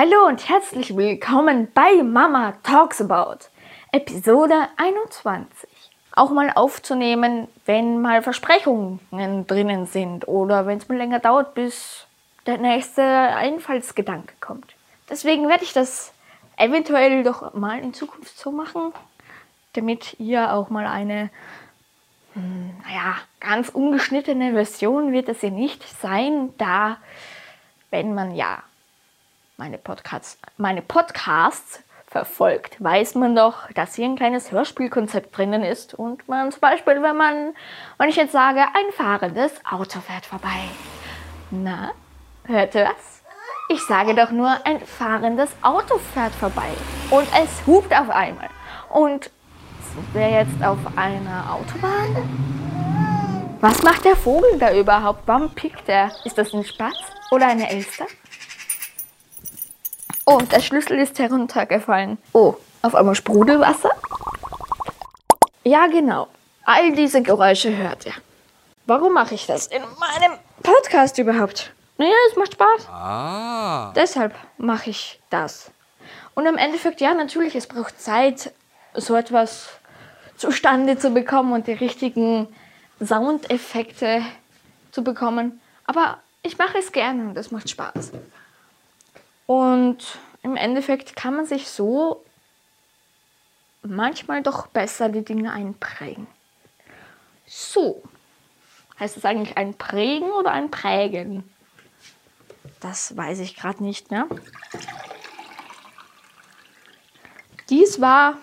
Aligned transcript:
Hallo 0.00 0.28
und 0.28 0.48
herzlich 0.48 0.96
willkommen 0.96 1.72
bei 1.74 2.04
Mama 2.04 2.52
Talks 2.62 3.00
About, 3.00 3.46
Episode 3.90 4.68
21. 4.76 5.58
Auch 6.14 6.30
mal 6.30 6.52
aufzunehmen, 6.54 7.48
wenn 7.66 8.00
mal 8.00 8.22
Versprechungen 8.22 9.00
drinnen 9.48 9.86
sind 9.86 10.28
oder 10.28 10.66
wenn 10.66 10.78
es 10.78 10.88
mal 10.88 10.98
länger 10.98 11.18
dauert, 11.18 11.54
bis 11.54 12.06
der 12.46 12.58
nächste 12.58 13.02
Einfallsgedanke 13.02 14.34
kommt. 14.40 14.72
Deswegen 15.10 15.48
werde 15.48 15.64
ich 15.64 15.72
das 15.72 16.12
eventuell 16.56 17.24
doch 17.24 17.52
mal 17.54 17.80
in 17.80 17.92
Zukunft 17.92 18.38
so 18.38 18.52
machen, 18.52 18.92
damit 19.72 20.14
ihr 20.20 20.52
auch 20.52 20.70
mal 20.70 20.86
eine, 20.86 21.28
hm, 22.34 22.70
naja, 22.86 23.16
ganz 23.40 23.68
ungeschnittene 23.68 24.52
Version 24.52 25.10
wird 25.10 25.28
es 25.28 25.42
ja 25.42 25.50
nicht 25.50 25.82
sein, 26.00 26.54
da, 26.56 26.98
wenn 27.90 28.14
man 28.14 28.36
ja 28.36 28.62
meine 29.58 29.76
Podcasts, 29.76 30.38
meine 30.56 30.82
Podcasts 30.82 31.82
verfolgt, 32.06 32.82
weiß 32.82 33.16
man 33.16 33.34
doch, 33.34 33.68
dass 33.72 33.96
hier 33.96 34.04
ein 34.04 34.14
kleines 34.14 34.52
Hörspielkonzept 34.52 35.36
drinnen 35.36 35.64
ist 35.64 35.94
und 35.94 36.26
man 36.28 36.52
zum 36.52 36.60
Beispiel, 36.60 37.02
wenn 37.02 37.16
man, 37.16 37.54
wenn 37.98 38.08
ich 38.08 38.14
jetzt 38.14 38.32
sage, 38.32 38.60
ein 38.60 38.92
fahrendes 38.92 39.52
Auto 39.68 39.98
fährt 40.00 40.24
vorbei. 40.24 40.70
Na, 41.50 41.90
hört 42.44 42.76
ihr 42.76 42.84
was? 42.84 43.22
Ich 43.68 43.82
sage 43.82 44.14
doch 44.14 44.30
nur, 44.30 44.48
ein 44.64 44.80
fahrendes 44.80 45.50
Auto 45.60 45.98
fährt 46.14 46.34
vorbei 46.34 46.70
und 47.10 47.26
es 47.42 47.66
hupt 47.66 47.92
auf 47.92 48.08
einmal. 48.10 48.48
Und 48.90 49.24
sind 49.92 50.14
wir 50.14 50.30
jetzt 50.30 50.62
auf 50.62 50.78
einer 50.96 51.52
Autobahn? 51.52 52.16
Was 53.60 53.82
macht 53.82 54.04
der 54.04 54.14
Vogel 54.14 54.56
da 54.60 54.72
überhaupt? 54.72 55.22
Warum 55.26 55.50
pickt 55.50 55.88
er? 55.88 56.12
Ist 56.24 56.38
das 56.38 56.54
ein 56.54 56.64
Spatz 56.64 56.96
oder 57.32 57.48
eine 57.48 57.68
Elster? 57.68 58.06
Oh, 60.30 60.42
der 60.42 60.60
Schlüssel 60.60 60.98
ist 60.98 61.18
heruntergefallen. 61.18 62.18
Oh, 62.34 62.54
auf 62.82 62.94
einmal 62.94 63.14
Sprudelwasser? 63.14 63.88
Ja, 65.64 65.86
genau. 65.86 66.28
All 66.66 66.92
diese 66.92 67.22
Geräusche 67.22 67.74
hört 67.74 68.04
ihr. 68.04 68.12
Warum 68.84 69.14
mache 69.14 69.34
ich 69.34 69.46
das 69.46 69.68
in 69.68 69.80
meinem 69.80 70.38
Podcast 70.62 71.16
überhaupt? 71.16 71.72
Naja, 71.96 72.12
es 72.28 72.36
macht 72.36 72.52
Spaß. 72.52 72.88
Ah. 72.90 73.92
Deshalb 73.96 74.34
mache 74.58 74.90
ich 74.90 75.18
das. 75.30 75.70
Und 76.34 76.44
im 76.44 76.58
Endeffekt, 76.58 77.00
ja, 77.00 77.14
natürlich, 77.14 77.56
es 77.56 77.66
braucht 77.66 77.98
Zeit, 77.98 78.52
so 78.92 79.16
etwas 79.16 79.70
zustande 80.36 80.98
zu 80.98 81.08
bekommen 81.08 81.54
und 81.54 81.68
die 81.68 81.72
richtigen 81.72 82.48
Soundeffekte 83.02 84.20
zu 84.92 85.02
bekommen. 85.02 85.58
Aber 85.86 86.18
ich 86.42 86.58
mache 86.58 86.76
es 86.76 86.92
gerne 86.92 87.30
und 87.30 87.38
es 87.38 87.50
macht 87.50 87.70
Spaß. 87.70 88.12
Und 89.48 90.18
im 90.48 90.56
Endeffekt 90.56 91.14
kann 91.14 91.36
man 91.36 91.46
sich 91.46 91.68
so 91.68 92.24
manchmal 93.82 94.42
doch 94.42 94.66
besser 94.66 95.08
die 95.08 95.24
Dinge 95.24 95.52
einprägen. 95.52 96.26
So. 97.46 98.02
Heißt 98.98 99.16
es 99.16 99.24
eigentlich 99.24 99.56
ein 99.56 99.74
Prägen 99.74 100.30
oder 100.32 100.50
ein 100.50 100.70
Prägen? 100.70 101.48
Das 102.80 103.16
weiß 103.16 103.40
ich 103.40 103.56
gerade 103.56 103.82
nicht 103.82 104.10
mehr. 104.10 104.26
Dies 107.68 108.00
war 108.00 108.38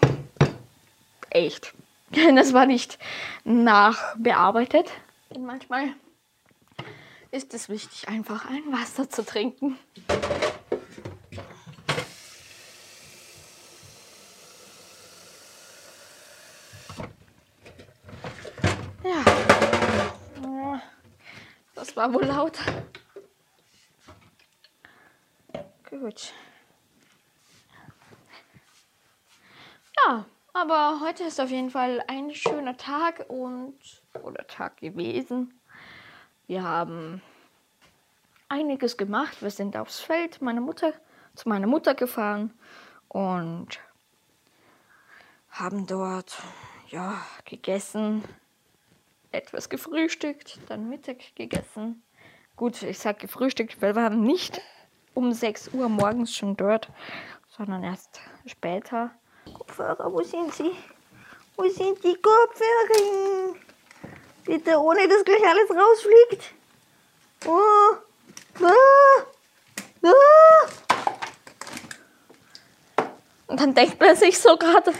echt. 1.29 1.73
Das 2.35 2.53
war 2.53 2.65
nicht 2.65 2.97
nachbearbeitet. 3.43 4.89
Denn 5.31 5.45
manchmal 5.45 5.89
ist 7.31 7.53
es 7.53 7.67
wichtig, 7.67 8.07
einfach 8.07 8.45
ein 8.45 8.63
Wasser 8.71 9.09
zu 9.09 9.25
trinken. 9.25 9.77
War 22.05 22.13
wohl 22.13 22.25
laut. 22.25 22.59
Gut. 25.89 26.33
Ja, 30.05 30.25
aber 30.53 30.99
heute 31.01 31.23
ist 31.23 31.39
auf 31.39 31.49
jeden 31.49 31.71
Fall 31.71 32.03
ein 32.07 32.31
schöner 32.35 32.77
Tag 32.77 33.25
und 33.27 33.79
oder 34.21 34.45
Tag 34.45 34.77
gewesen. 34.77 35.59
Wir 36.45 36.61
haben 36.61 37.23
einiges 38.49 38.97
gemacht. 38.97 39.41
Wir 39.41 39.49
sind 39.49 39.75
aufs 39.75 39.99
Feld, 39.99 40.43
meine 40.43 40.61
Mutter 40.61 40.93
zu 41.33 41.49
meiner 41.49 41.67
Mutter 41.67 41.95
gefahren 41.95 42.53
und 43.07 43.79
haben 45.49 45.87
dort 45.87 46.37
ja 46.89 47.19
gegessen, 47.45 48.23
etwas 49.35 49.69
gefrühstückt, 49.69 50.59
dann 50.67 50.89
Mittag 50.89 51.35
gegessen. 51.35 52.03
Gut, 52.55 52.81
ich 52.83 52.99
sage 52.99 53.19
gefrühstückt, 53.19 53.81
weil 53.81 53.95
wir 53.95 54.03
haben 54.03 54.21
nicht 54.21 54.61
um 55.13 55.33
6 55.33 55.69
Uhr 55.73 55.89
morgens 55.89 56.33
schon 56.33 56.55
dort, 56.55 56.89
sondern 57.57 57.83
erst 57.83 58.21
später. 58.45 59.11
Kopfhörer, 59.53 60.11
wo 60.11 60.23
sind 60.23 60.53
sie? 60.53 60.71
Wo 61.57 61.67
sind 61.69 62.03
die 62.03 62.15
Kopfhörer? 62.15 63.55
Bitte, 64.45 64.77
ohne 64.77 65.07
dass 65.07 65.23
gleich 65.23 65.45
alles 65.45 65.69
rausfliegt. 65.69 66.53
Oh. 67.45 67.97
Ah. 68.63 68.71
Ah. 70.03 70.69
Und 73.47 73.59
dann 73.59 73.73
denkt 73.73 73.99
man 73.99 74.15
sich 74.15 74.39
so 74.39 74.57
gerade 74.57 74.93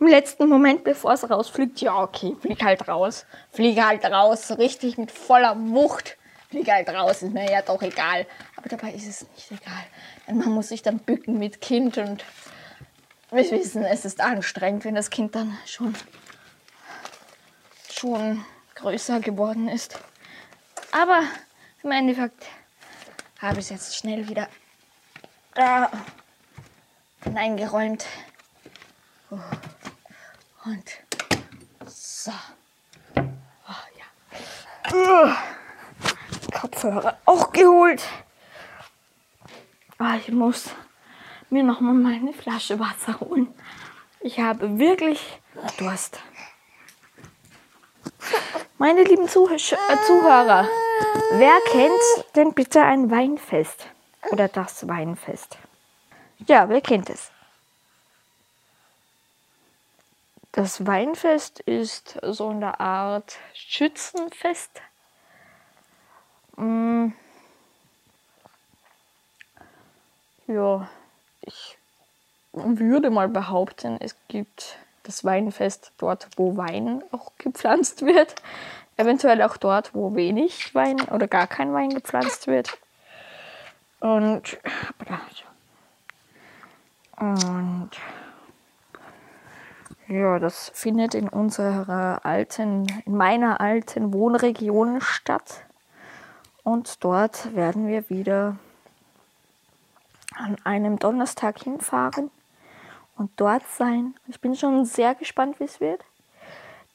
im 0.00 0.06
letzten 0.06 0.48
Moment, 0.48 0.84
bevor 0.84 1.12
es 1.12 1.28
rausfliegt, 1.28 1.80
ja, 1.80 2.02
okay, 2.02 2.36
flieg 2.40 2.62
halt 2.62 2.86
raus. 2.88 3.26
Flieg 3.50 3.82
halt 3.82 4.04
raus, 4.04 4.56
richtig 4.58 4.98
mit 4.98 5.10
voller 5.10 5.56
Wucht. 5.58 6.16
Flieg 6.50 6.70
halt 6.70 6.88
raus, 6.88 7.22
ist 7.22 7.32
mir 7.32 7.50
ja 7.50 7.62
doch 7.62 7.82
egal. 7.82 8.26
Aber 8.56 8.68
dabei 8.68 8.92
ist 8.92 9.06
es 9.06 9.26
nicht 9.34 9.50
egal. 9.50 9.84
Denn 10.26 10.38
man 10.38 10.50
muss 10.50 10.68
sich 10.68 10.82
dann 10.82 10.98
bücken 10.98 11.38
mit 11.38 11.60
Kind 11.60 11.98
und 11.98 12.24
wir 13.30 13.50
wissen, 13.50 13.84
es 13.84 14.04
ist 14.04 14.20
anstrengend, 14.20 14.84
wenn 14.84 14.94
das 14.94 15.10
Kind 15.10 15.34
dann 15.34 15.58
schon, 15.66 15.94
schon 17.90 18.44
größer 18.74 19.20
geworden 19.20 19.68
ist. 19.68 19.98
Aber 20.92 21.22
im 21.82 21.90
Endeffekt 21.90 22.46
habe 23.40 23.60
ich 23.60 23.66
es 23.66 23.70
jetzt 23.70 23.96
schnell 23.96 24.28
wieder 24.28 24.48
da 25.54 25.90
hineingeräumt. 27.22 28.06
Oh. 29.30 29.38
Und 30.64 30.84
so. 31.86 32.32
Oh, 33.16 33.72
ja. 34.92 35.36
Kopfhörer 36.60 37.18
auch 37.24 37.52
geholt. 37.52 38.02
Ah, 39.98 40.16
ich 40.16 40.30
muss 40.30 40.70
mir 41.50 41.62
noch 41.62 41.80
mal 41.80 41.94
meine 41.94 42.32
Flasche 42.32 42.78
Wasser 42.78 43.20
holen. 43.20 43.54
Ich 44.20 44.40
habe 44.40 44.78
wirklich 44.78 45.40
Durst. 45.78 46.20
Meine 48.78 49.02
lieben 49.02 49.28
Zuh 49.28 49.48
äh, 49.48 49.58
Zuhörer, 49.58 50.68
wer 51.32 51.58
kennt 51.70 52.36
denn 52.36 52.52
bitte 52.52 52.82
ein 52.82 53.10
Weinfest 53.10 53.88
oder 54.30 54.48
das 54.48 54.86
Weinfest? 54.86 55.58
Ja, 56.46 56.68
wer 56.68 56.80
kennt 56.80 57.10
es? 57.10 57.32
Das 60.52 60.86
Weinfest 60.86 61.60
ist 61.60 62.18
so 62.22 62.48
eine 62.48 62.80
Art 62.80 63.36
Schützenfest. 63.54 64.80
Mm. 66.56 67.08
Ja, 70.46 70.88
ich 71.42 71.76
würde 72.52 73.10
mal 73.10 73.28
behaupten, 73.28 73.98
es 74.00 74.16
gibt 74.28 74.78
das 75.02 75.24
Weinfest 75.24 75.92
dort, 75.98 76.28
wo 76.36 76.56
Wein 76.56 77.02
auch 77.12 77.32
gepflanzt 77.38 78.02
wird. 78.02 78.34
Eventuell 78.96 79.42
auch 79.42 79.56
dort, 79.58 79.94
wo 79.94 80.14
wenig 80.14 80.74
Wein 80.74 81.00
oder 81.10 81.28
gar 81.28 81.46
kein 81.46 81.72
Wein 81.72 81.90
gepflanzt 81.90 82.46
wird. 82.46 82.78
Und, 84.00 84.58
und 87.20 87.90
ja, 90.08 90.38
das 90.38 90.70
findet 90.74 91.14
in 91.14 91.28
unserer 91.28 92.24
alten, 92.24 92.86
in 93.04 93.16
meiner 93.16 93.60
alten 93.60 94.12
Wohnregion 94.12 95.00
statt. 95.00 95.64
Und 96.64 97.04
dort 97.04 97.54
werden 97.54 97.86
wir 97.86 98.08
wieder 98.10 98.56
an 100.34 100.56
einem 100.64 100.98
Donnerstag 100.98 101.62
hinfahren 101.62 102.30
und 103.16 103.30
dort 103.36 103.66
sein. 103.66 104.14
Ich 104.28 104.40
bin 104.40 104.54
schon 104.54 104.84
sehr 104.84 105.14
gespannt, 105.14 105.60
wie 105.60 105.64
es 105.64 105.80
wird. 105.80 106.02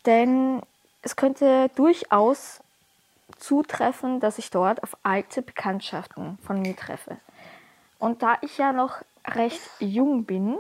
Denn 0.05 0.61
es 1.01 1.15
könnte 1.15 1.69
durchaus 1.75 2.61
zutreffen, 3.37 4.19
dass 4.19 4.37
ich 4.37 4.49
dort 4.49 4.81
auf 4.83 4.97
alte 5.03 5.41
Bekanntschaften 5.41 6.37
von 6.43 6.61
mir 6.61 6.75
treffe. 6.75 7.17
Und 7.99 8.21
da 8.23 8.37
ich 8.41 8.57
ja 8.57 8.73
noch 8.73 9.01
recht 9.25 9.61
jung 9.79 10.25
bin, 10.25 10.57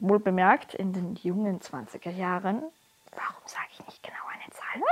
wohl 0.00 0.18
bemerkt 0.18 0.74
in 0.74 0.92
den 0.92 1.14
jungen 1.16 1.60
20er 1.60 2.10
Jahren, 2.10 2.62
warum 3.14 3.42
sage 3.44 3.68
ich 3.72 3.86
nicht 3.86 4.02
genau 4.02 4.16
eine 4.32 4.52
Zahl? 4.52 4.82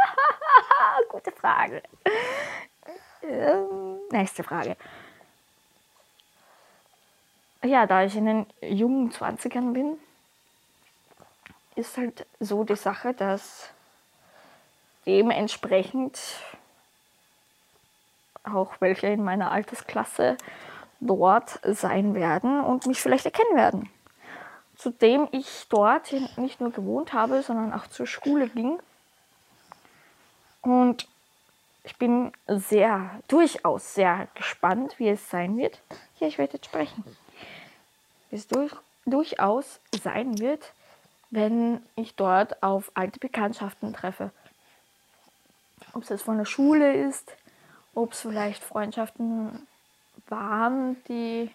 Gute 1.09 1.33
Frage. 1.33 1.83
Ähm, 3.23 3.99
nächste 4.11 4.45
Frage. 4.45 4.77
Ja, 7.65 7.87
da 7.87 8.05
ich 8.05 8.15
in 8.15 8.27
den 8.27 8.47
jungen 8.61 9.11
20ern 9.11 9.73
bin, 9.73 9.99
ist 11.75 11.97
halt 11.97 12.27
so 12.39 12.65
die 12.65 12.77
Sache, 12.77 13.15
dass 13.15 13.71
dementsprechend 15.07 16.21
auch 18.45 18.75
welche 18.81 19.09
in 19.09 19.25
meiner 19.25 19.51
Altersklasse 19.51 20.37
dort 21.01 21.61
sein 21.63 22.15
werden 22.15 22.61
und 22.61 22.87
mich 22.87 23.01
vielleicht 23.01 23.25
erkennen 23.25 23.57
werden. 23.57 23.91
Zudem 24.79 25.27
ich 25.33 25.67
dort 25.69 26.13
nicht 26.39 26.61
nur 26.61 26.71
gewohnt 26.71 27.13
habe, 27.13 27.43
sondern 27.43 27.73
auch 27.73 27.89
zur 27.89 28.07
Schule 28.07 28.49
ging. 28.49 28.79
Und 30.63 31.09
ich 31.83 31.97
bin 31.97 32.33
sehr, 32.47 33.11
durchaus 33.27 33.95
sehr 33.95 34.29
gespannt, 34.35 34.95
wie 34.99 35.09
es 35.09 35.31
sein 35.31 35.57
wird. 35.57 35.81
Ja, 36.21 36.29
ich 36.29 36.39
werde 36.39 36.55
jetzt 36.55 36.67
sprechen. 36.67 37.03
Wie 38.31 38.37
es 38.37 38.47
durch, 38.47 38.73
durchaus 39.05 39.81
sein 40.01 40.39
wird, 40.39 40.73
wenn 41.31 41.83
ich 41.97 42.15
dort 42.15 42.63
auf 42.63 42.93
alte 42.95 43.19
Bekanntschaften 43.19 43.93
treffe. 43.93 44.31
Ob 45.93 46.05
es 46.05 46.09
jetzt 46.09 46.23
von 46.23 46.39
der 46.39 46.45
Schule 46.45 46.95
ist, 46.95 47.35
ob 47.95 48.13
es 48.13 48.21
vielleicht 48.21 48.63
Freundschaften 48.63 49.67
waren, 50.29 51.03
die 51.09 51.51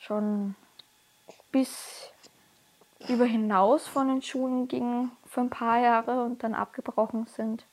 schon 0.00 0.54
bis 1.52 2.10
über 3.08 3.24
hinaus 3.24 3.86
von 3.86 4.08
den 4.08 4.22
Schulen 4.22 4.68
gingen 4.68 5.10
für 5.26 5.40
ein 5.40 5.50
paar 5.50 5.78
Jahre 5.78 6.22
und 6.24 6.42
dann 6.42 6.54
abgebrochen 6.54 7.26
sind. 7.26 7.64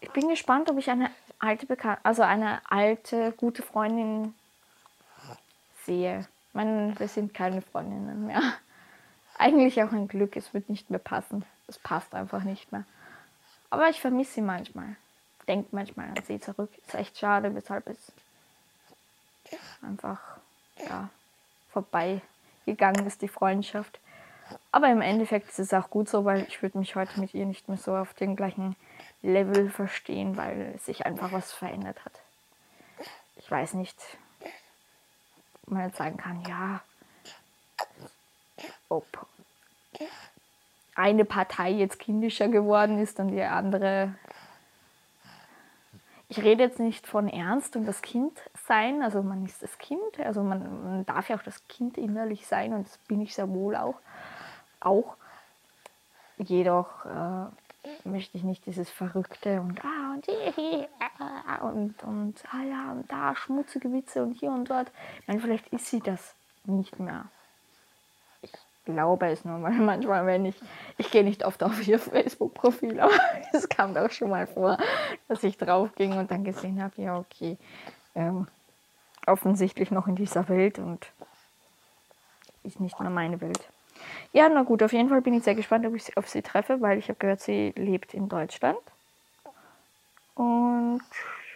Ich 0.00 0.10
bin 0.10 0.28
gespannt, 0.28 0.70
ob 0.70 0.78
ich 0.78 0.90
eine 0.90 1.10
alte 1.38 1.66
Bekan 1.66 1.98
also 2.02 2.22
eine 2.22 2.60
alte 2.70 3.32
gute 3.32 3.62
Freundin 3.62 4.34
sehe. 5.84 6.20
Ich 6.48 6.54
meine, 6.54 6.98
wir 6.98 7.08
sind 7.08 7.34
keine 7.34 7.62
Freundinnen 7.62 8.26
mehr. 8.26 8.40
Eigentlich 9.38 9.82
auch 9.82 9.92
ein 9.92 10.08
Glück, 10.08 10.36
es 10.36 10.54
wird 10.54 10.70
nicht 10.70 10.88
mehr 10.90 10.98
passen. 10.98 11.44
Es 11.68 11.78
passt 11.78 12.14
einfach 12.14 12.42
nicht 12.42 12.72
mehr. 12.72 12.84
Aber 13.68 13.88
ich 13.90 14.00
vermisse 14.00 14.34
sie 14.34 14.40
manchmal. 14.40 14.96
Denke 15.46 15.68
manchmal 15.72 16.08
an 16.08 16.24
sie 16.26 16.40
zurück. 16.40 16.70
Ist 16.86 16.94
echt 16.94 17.18
schade, 17.18 17.54
weshalb 17.54 17.86
es 17.88 18.12
einfach 19.82 20.20
ja, 20.88 21.08
vorbei 21.70 22.22
gegangen 22.66 23.06
ist, 23.06 23.22
die 23.22 23.28
Freundschaft. 23.28 23.98
Aber 24.70 24.90
im 24.90 25.00
Endeffekt 25.00 25.48
ist 25.48 25.58
es 25.58 25.72
auch 25.72 25.90
gut 25.90 26.08
so, 26.08 26.24
weil 26.24 26.42
ich 26.48 26.62
würde 26.62 26.78
mich 26.78 26.94
heute 26.94 27.18
mit 27.18 27.34
ihr 27.34 27.46
nicht 27.46 27.68
mehr 27.68 27.78
so 27.78 27.96
auf 27.96 28.14
den 28.14 28.36
gleichen 28.36 28.76
Level 29.22 29.70
verstehen, 29.70 30.36
weil 30.36 30.78
sich 30.78 31.06
einfach 31.06 31.32
was 31.32 31.52
verändert 31.52 32.04
hat. 32.04 32.12
Ich 33.36 33.50
weiß 33.50 33.74
nicht, 33.74 33.96
ob 35.62 35.72
man 35.72 35.86
jetzt 35.86 35.96
sagen 35.96 36.16
kann, 36.16 36.42
ja, 36.48 36.80
ob 38.88 39.26
eine 40.94 41.24
Partei 41.24 41.70
jetzt 41.70 41.98
kindischer 41.98 42.48
geworden 42.48 42.98
ist 42.98 43.20
und 43.20 43.28
die 43.28 43.42
andere. 43.42 44.14
Ich 46.28 46.38
rede 46.42 46.64
jetzt 46.64 46.80
nicht 46.80 47.06
von 47.06 47.28
Ernst 47.28 47.76
und 47.76 47.86
das 47.86 48.02
Kind 48.02 48.38
sein, 48.66 49.02
also 49.02 49.22
man 49.22 49.44
ist 49.44 49.62
das 49.62 49.78
Kind, 49.78 50.18
also 50.18 50.42
man, 50.42 50.84
man 50.84 51.06
darf 51.06 51.28
ja 51.28 51.36
auch 51.36 51.42
das 51.42 51.66
Kind 51.68 51.98
innerlich 51.98 52.46
sein 52.46 52.72
und 52.72 52.86
das 52.86 52.98
bin 52.98 53.20
ich 53.20 53.34
sehr 53.34 53.48
wohl 53.48 53.76
auch. 53.76 53.96
auch. 54.80 55.16
Jedoch 56.38 57.06
äh, 57.06 58.08
möchte 58.08 58.36
ich 58.36 58.44
nicht 58.44 58.66
dieses 58.66 58.90
Verrückte 58.90 59.60
und 59.60 59.82
ah 59.84 60.14
und 60.14 60.26
hier 60.26 60.88
und, 61.62 62.02
und 62.02 62.44
ah 62.52 62.62
ja 62.62 62.92
und 62.92 63.10
da 63.10 63.34
schmutzige 63.34 63.92
Witze 63.92 64.22
und 64.22 64.32
hier 64.32 64.50
und 64.50 64.68
dort. 64.68 64.90
Nein, 65.26 65.40
vielleicht 65.40 65.68
ist 65.68 65.86
sie 65.86 66.00
das 66.00 66.34
nicht 66.64 66.98
mehr 66.98 67.26
glaube 68.86 69.26
es 69.26 69.44
nur 69.44 69.58
mal 69.58 69.72
manchmal, 69.78 70.24
wenn 70.24 70.46
ich, 70.46 70.54
ich 70.96 71.10
gehe 71.10 71.24
nicht 71.24 71.44
oft 71.44 71.62
auf 71.62 71.86
ihr 71.86 71.98
Facebook-Profil, 71.98 72.98
aber 73.00 73.12
es 73.52 73.68
kam 73.68 73.92
doch 73.92 74.10
schon 74.10 74.30
mal 74.30 74.46
vor, 74.46 74.78
dass 75.28 75.42
ich 75.42 75.58
drauf 75.58 75.94
ging 75.96 76.16
und 76.16 76.30
dann 76.30 76.44
gesehen 76.44 76.82
habe, 76.82 77.02
ja 77.02 77.18
okay, 77.18 77.58
ähm, 78.14 78.46
offensichtlich 79.26 79.90
noch 79.90 80.06
in 80.06 80.16
dieser 80.16 80.48
Welt 80.48 80.78
und 80.78 81.06
ist 82.64 82.80
nicht 82.80 82.98
mehr 83.00 83.10
meine 83.10 83.40
Welt. 83.40 83.68
Ja, 84.32 84.48
na 84.48 84.62
gut, 84.62 84.82
auf 84.82 84.92
jeden 84.92 85.08
Fall 85.08 85.22
bin 85.22 85.34
ich 85.34 85.44
sehr 85.44 85.54
gespannt, 85.54 85.86
ob 85.86 85.94
ich 85.94 86.04
sie, 86.04 86.16
auf 86.16 86.28
sie 86.28 86.42
treffe, 86.42 86.80
weil 86.80 86.98
ich 86.98 87.08
habe 87.08 87.18
gehört, 87.18 87.40
sie 87.40 87.72
lebt 87.76 88.12
in 88.12 88.28
Deutschland. 88.28 88.78
Und 90.34 91.02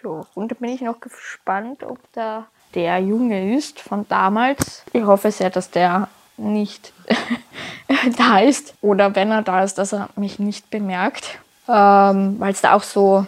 ja, 0.03 0.27
und 0.35 0.51
da 0.51 0.55
bin 0.55 0.71
ich 0.71 0.81
noch 0.81 1.01
gespannt, 1.01 1.83
ob 1.83 1.99
da 2.13 2.47
der 2.75 2.99
Junge 3.01 3.55
ist 3.57 3.81
von 3.81 4.07
damals. 4.09 4.85
Ich 4.93 5.03
hoffe 5.03 5.31
sehr, 5.33 5.51
dass 5.51 5.71
der 5.71 6.09
nicht 6.37 6.93
da 8.17 8.39
ist 8.39 8.75
oder 8.81 9.15
wenn 9.15 9.31
er 9.31 9.43
da 9.43 9.63
ist, 9.63 9.75
dass 9.75 9.93
er 9.93 10.09
mich 10.17 10.39
nicht 10.39 10.71
bemerkt, 10.71 11.39
ähm, 11.69 12.37
weil 12.39 12.53
es 12.53 12.61
da 12.61 12.75
auch 12.75 12.83
so 12.83 13.27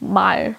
mal 0.00 0.54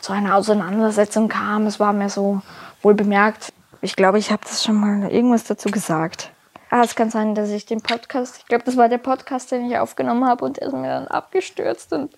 zu 0.00 0.12
einer 0.12 0.36
Auseinandersetzung 0.36 1.28
kam. 1.28 1.66
Es 1.66 1.80
war 1.80 1.92
mir 1.92 2.08
so 2.08 2.42
wohl 2.82 2.94
bemerkt. 2.94 3.52
Ich 3.82 3.96
glaube, 3.96 4.18
ich 4.18 4.30
habe 4.30 4.42
das 4.44 4.64
schon 4.64 4.76
mal 4.76 5.10
irgendwas 5.10 5.44
dazu 5.44 5.70
gesagt. 5.70 6.30
Ah, 6.70 6.82
es 6.84 6.94
kann 6.94 7.10
sein, 7.10 7.34
dass 7.34 7.50
ich 7.50 7.66
den 7.66 7.80
Podcast, 7.80 8.38
ich 8.38 8.46
glaube, 8.46 8.64
das 8.64 8.76
war 8.76 8.88
der 8.88 8.98
Podcast, 8.98 9.50
den 9.50 9.68
ich 9.68 9.76
aufgenommen 9.78 10.24
habe 10.24 10.44
und 10.44 10.58
der 10.58 10.68
ist 10.68 10.72
mir 10.72 10.88
dann 10.88 11.08
abgestürzt 11.08 11.92
und 11.92 12.14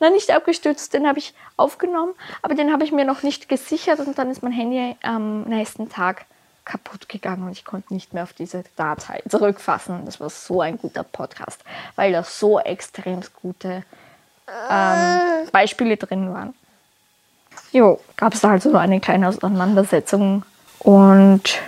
Nein, 0.00 0.14
nicht 0.14 0.32
abgestürzt, 0.32 0.94
den 0.94 1.06
habe 1.06 1.20
ich 1.20 1.32
aufgenommen, 1.56 2.14
aber 2.42 2.56
den 2.56 2.72
habe 2.72 2.82
ich 2.82 2.90
mir 2.90 3.04
noch 3.04 3.22
nicht 3.22 3.48
gesichert 3.48 4.00
und 4.00 4.18
dann 4.18 4.32
ist 4.32 4.42
mein 4.42 4.50
Handy 4.50 4.96
am 5.02 5.42
nächsten 5.42 5.90
Tag 5.90 6.24
kaputt 6.64 7.08
gegangen 7.08 7.44
und 7.44 7.52
ich 7.52 7.64
konnte 7.64 7.94
nicht 7.94 8.12
mehr 8.12 8.24
auf 8.24 8.32
diese 8.32 8.64
Datei 8.74 9.22
zurückfassen. 9.28 10.04
Das 10.04 10.18
war 10.18 10.28
so 10.28 10.60
ein 10.60 10.76
guter 10.76 11.04
Podcast, 11.04 11.62
weil 11.94 12.10
da 12.10 12.24
so 12.24 12.58
extrem 12.58 13.20
gute 13.40 13.84
ähm, 14.68 15.48
Beispiele 15.52 15.96
drin 15.96 16.32
waren. 16.32 16.54
Jo, 17.72 17.98
gab 18.16 18.34
es 18.34 18.42
da 18.42 18.50
halt 18.50 18.62
so 18.62 18.76
eine 18.76 19.00
kleine 19.00 19.28
Auseinandersetzung. 19.28 20.44
Und 20.78 21.58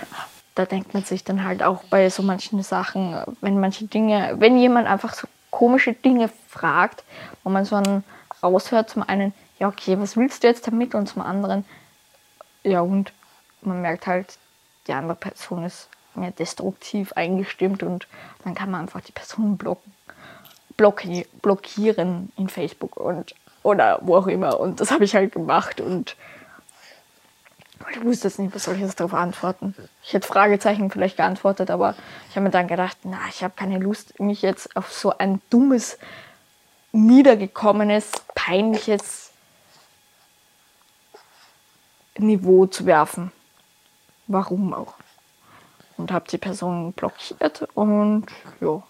da 0.53 0.65
denkt 0.65 0.93
man 0.93 1.03
sich 1.03 1.23
dann 1.23 1.43
halt 1.43 1.63
auch 1.63 1.83
bei 1.85 2.09
so 2.11 2.21
manchen 2.21 2.61
Sachen, 2.61 3.17
wenn 3.41 3.59
manche 3.59 3.85
Dinge, 3.85 4.35
wenn 4.37 4.55
jemand 4.57 4.87
einfach 4.87 5.15
so 5.15 5.27
komische 5.49 5.93
Dinge 5.93 6.29
fragt, 6.47 7.03
wo 7.43 7.49
man 7.49 7.65
so 7.65 7.75
einen 7.75 8.03
raushört, 8.43 8.89
zum 8.89 9.01
einen, 9.01 9.33
ja 9.57 9.67
okay, 9.67 9.99
was 9.99 10.15
willst 10.15 10.43
du 10.43 10.47
jetzt 10.47 10.67
damit? 10.67 10.93
Und 10.93 11.07
zum 11.07 11.23
anderen, 11.23 11.65
ja 12.63 12.81
und 12.81 13.11
man 13.61 13.81
merkt 13.81 14.05
halt, 14.05 14.37
die 14.87 14.93
andere 14.93 15.15
Person 15.15 15.63
ist 15.63 15.89
mehr 16.13 16.31
destruktiv 16.31 17.13
eingestimmt 17.13 17.81
und 17.83 18.07
dann 18.43 18.53
kann 18.53 18.69
man 18.69 18.81
einfach 18.81 19.01
die 19.01 19.11
Person 19.11 19.57
blocken, 19.57 19.91
blocki 20.77 21.25
blockieren 21.41 22.31
in 22.37 22.47
Facebook. 22.47 22.97
Und 22.97 23.33
oder 23.65 23.99
wo 24.01 24.15
auch 24.15 24.27
immer. 24.27 24.59
Und 24.59 24.79
das 24.79 24.91
habe 24.91 25.03
ich 25.03 25.15
halt 25.15 25.33
gemacht 25.33 25.81
und 25.81 26.15
ich 27.91 28.03
wusste 28.03 28.27
jetzt 28.27 28.39
nicht, 28.39 28.55
was 28.55 28.63
soll 28.63 28.75
ich 28.75 28.81
jetzt 28.81 28.99
darauf 28.99 29.13
antworten. 29.13 29.75
Ich 30.03 30.13
hätte 30.13 30.27
Fragezeichen 30.27 30.89
vielleicht 30.89 31.17
geantwortet, 31.17 31.69
aber 31.69 31.95
ich 32.29 32.35
habe 32.35 32.45
mir 32.45 32.51
dann 32.51 32.67
gedacht, 32.67 32.97
na, 33.03 33.19
ich 33.29 33.43
habe 33.43 33.53
keine 33.55 33.79
Lust, 33.79 34.19
mich 34.19 34.41
jetzt 34.41 34.75
auf 34.75 34.91
so 34.91 35.17
ein 35.17 35.41
dummes, 35.49 35.97
niedergekommenes, 36.91 38.11
peinliches 38.33 39.31
Niveau 42.17 42.65
zu 42.65 42.85
werfen 42.85 43.31
warum 44.27 44.73
auch. 44.73 44.95
Und 45.97 46.11
habe 46.11 46.29
die 46.29 46.37
Person 46.37 46.93
blockiert 46.93 47.67
und 47.73 48.25
ja. 48.59 48.83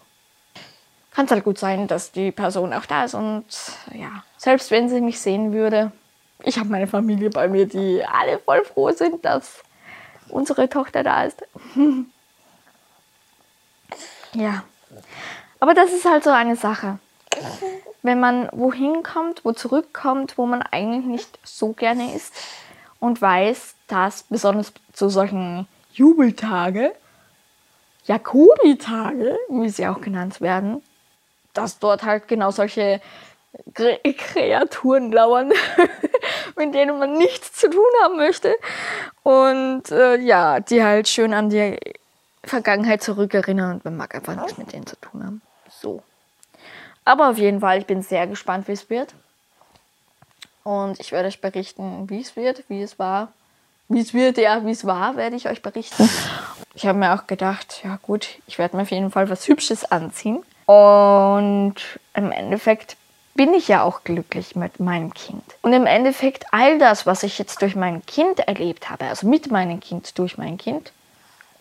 Kann 1.16 1.24
es 1.24 1.30
halt 1.30 1.44
gut 1.44 1.58
sein, 1.58 1.88
dass 1.88 2.12
die 2.12 2.30
Person 2.30 2.74
auch 2.74 2.84
da 2.84 3.04
ist 3.04 3.14
und 3.14 3.46
ja, 3.94 4.22
selbst 4.36 4.70
wenn 4.70 4.90
sie 4.90 5.00
mich 5.00 5.18
sehen 5.18 5.54
würde, 5.54 5.90
ich 6.42 6.58
habe 6.58 6.68
meine 6.68 6.86
Familie 6.86 7.30
bei 7.30 7.48
mir, 7.48 7.66
die 7.66 8.04
alle 8.04 8.38
voll 8.38 8.62
froh 8.66 8.90
sind, 8.90 9.24
dass 9.24 9.62
unsere 10.28 10.68
Tochter 10.68 11.02
da 11.02 11.24
ist. 11.24 11.42
ja. 14.34 14.62
Aber 15.58 15.72
das 15.72 15.90
ist 15.90 16.04
halt 16.04 16.22
so 16.22 16.28
eine 16.28 16.54
Sache. 16.54 16.98
Wenn 18.02 18.20
man 18.20 18.50
wohin 18.52 19.02
kommt, 19.02 19.42
wo 19.42 19.52
zurückkommt, 19.52 20.36
wo 20.36 20.44
man 20.44 20.60
eigentlich 20.60 21.06
nicht 21.06 21.38
so 21.44 21.72
gerne 21.72 22.14
ist 22.14 22.34
und 23.00 23.22
weiß, 23.22 23.74
dass 23.88 24.24
besonders 24.24 24.70
zu 24.92 25.08
solchen 25.08 25.66
Jubeltage, 25.94 26.94
Jakobi-Tage, 28.04 29.38
wie 29.48 29.70
sie 29.70 29.88
auch 29.88 30.02
genannt 30.02 30.42
werden, 30.42 30.82
dass 31.56 31.78
dort 31.78 32.04
halt 32.04 32.28
genau 32.28 32.50
solche 32.50 33.00
Kreaturen 33.74 35.12
lauern, 35.12 35.52
mit 36.56 36.74
denen 36.74 36.98
man 36.98 37.14
nichts 37.14 37.52
zu 37.52 37.70
tun 37.70 37.84
haben 38.02 38.16
möchte. 38.16 38.54
Und 39.22 39.90
äh, 39.90 40.16
ja, 40.16 40.60
die 40.60 40.82
halt 40.82 41.08
schön 41.08 41.32
an 41.32 41.50
die 41.50 41.78
Vergangenheit 42.44 43.02
zurückerinnern 43.02 43.74
und 43.74 43.84
man 43.84 43.96
mag 43.96 44.14
einfach 44.14 44.36
nichts 44.36 44.58
mit 44.58 44.72
denen 44.72 44.86
zu 44.86 44.96
tun 44.96 45.24
haben. 45.24 45.42
So. 45.70 46.02
Aber 47.04 47.30
auf 47.30 47.38
jeden 47.38 47.60
Fall, 47.60 47.78
ich 47.78 47.86
bin 47.86 48.02
sehr 48.02 48.26
gespannt, 48.26 48.68
wie 48.68 48.72
es 48.72 48.90
wird. 48.90 49.14
Und 50.64 50.98
ich 50.98 51.12
werde 51.12 51.28
euch 51.28 51.40
berichten, 51.40 52.10
wie 52.10 52.20
es 52.20 52.34
wird, 52.34 52.64
wie 52.68 52.82
es 52.82 52.98
war. 52.98 53.32
Wie 53.88 54.00
es 54.00 54.12
wird, 54.12 54.36
ja, 54.38 54.66
wie 54.66 54.72
es 54.72 54.84
war, 54.84 55.16
werde 55.16 55.36
ich 55.36 55.48
euch 55.48 55.62
berichten. 55.62 56.08
Ich 56.74 56.86
habe 56.86 56.98
mir 56.98 57.14
auch 57.14 57.28
gedacht, 57.28 57.82
ja 57.84 57.98
gut, 58.02 58.28
ich 58.48 58.58
werde 58.58 58.76
mir 58.76 58.82
auf 58.82 58.90
jeden 58.90 59.12
Fall 59.12 59.30
was 59.30 59.46
Hübsches 59.46 59.84
anziehen. 59.84 60.42
Und 60.66 61.76
im 62.14 62.32
Endeffekt 62.32 62.96
bin 63.34 63.54
ich 63.54 63.68
ja 63.68 63.82
auch 63.82 64.02
glücklich 64.02 64.56
mit 64.56 64.80
meinem 64.80 65.14
Kind. 65.14 65.42
Und 65.62 65.72
im 65.72 65.86
Endeffekt 65.86 66.46
all 66.52 66.78
das, 66.78 67.06
was 67.06 67.22
ich 67.22 67.38
jetzt 67.38 67.62
durch 67.62 67.76
mein 67.76 68.04
Kind 68.06 68.40
erlebt 68.40 68.90
habe, 68.90 69.04
also 69.04 69.28
mit 69.28 69.50
meinem 69.50 69.80
Kind, 69.80 70.18
durch 70.18 70.38
mein 70.38 70.58
Kind, 70.58 70.92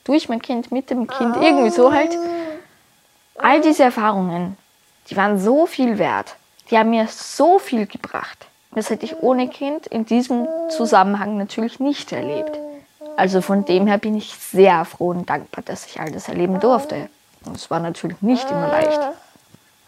durch 0.05 0.29
mein 0.29 0.41
Kind, 0.41 0.71
mit 0.71 0.89
dem 0.89 1.07
Kind, 1.07 1.35
irgendwie 1.37 1.69
so 1.69 1.91
halt, 1.91 2.17
all 3.37 3.61
diese 3.61 3.83
Erfahrungen, 3.83 4.57
die 5.09 5.17
waren 5.17 5.39
so 5.39 5.65
viel 5.65 5.97
wert. 5.97 6.35
Die 6.71 6.77
haben 6.77 6.89
mir 6.89 7.07
so 7.07 7.59
viel 7.59 7.85
gebracht. 7.85 8.47
Das 8.73 8.89
hätte 8.89 9.05
ich 9.05 9.21
ohne 9.21 9.47
Kind 9.47 9.87
in 9.87 10.05
diesem 10.05 10.47
Zusammenhang 10.69 11.37
natürlich 11.37 11.79
nicht 11.79 12.11
erlebt. 12.11 12.57
Also 13.15 13.41
von 13.41 13.65
dem 13.65 13.87
her 13.87 13.97
bin 13.97 14.17
ich 14.17 14.33
sehr 14.33 14.83
froh 14.83 15.09
und 15.09 15.29
dankbar, 15.29 15.63
dass 15.63 15.85
ich 15.85 15.99
all 15.99 16.11
das 16.11 16.27
erleben 16.27 16.59
durfte. 16.59 17.09
Und 17.45 17.55
es 17.55 17.69
war 17.69 17.79
natürlich 17.79 18.21
nicht 18.21 18.49
immer 18.49 18.67
leicht. 18.67 18.99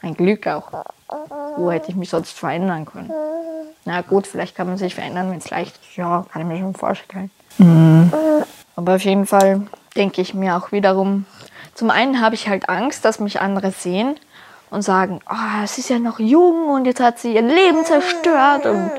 Ein 0.02 0.14
Glück 0.14 0.48
auch. 0.48 0.86
Wo 1.58 1.72
hätte 1.72 1.90
ich 1.90 1.96
mich 1.96 2.10
sonst 2.10 2.38
verändern 2.38 2.86
können? 2.86 3.12
Na 3.86 4.02
gut, 4.02 4.28
vielleicht 4.28 4.56
kann 4.56 4.68
man 4.68 4.78
sich 4.78 4.96
verändern, 4.96 5.32
wenn 5.32 5.38
es 5.38 5.50
leicht 5.50 5.76
ist. 5.78 5.96
Ja, 5.96 6.26
kann 6.32 6.42
ich 6.42 6.48
mir 6.48 6.60
schon 6.60 6.74
vorstellen. 6.74 7.32
Mhm. 7.58 8.12
Aber 8.76 8.96
auf 8.96 9.02
jeden 9.02 9.26
Fall 9.26 9.62
denke 9.96 10.22
ich 10.22 10.34
mir 10.34 10.56
auch 10.56 10.72
wiederum, 10.72 11.26
zum 11.74 11.90
einen 11.90 12.22
habe 12.22 12.36
ich 12.36 12.48
halt 12.48 12.70
Angst, 12.70 13.06
dass 13.06 13.20
mich 13.20 13.40
andere 13.40 13.72
sehen 13.72 14.16
und 14.70 14.82
sagen, 14.82 15.20
oh, 15.30 15.66
sie 15.66 15.82
ist 15.82 15.90
ja 15.90 16.00
noch 16.00 16.20
jung 16.20 16.70
und 16.70 16.86
jetzt 16.86 17.00
hat 17.00 17.20
sie 17.20 17.36
ihr 17.36 17.42
Leben 17.42 17.86
zerstört 17.86 18.66
und 18.66 18.92